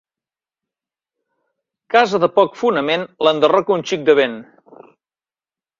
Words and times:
Casa 1.97 2.21
de 2.25 2.31
poc 2.39 2.59
fonament 2.63 3.07
l'enderroca 3.29 3.79
un 3.79 3.89
xic 3.93 4.09
de 4.11 4.19
vent. 4.23 4.39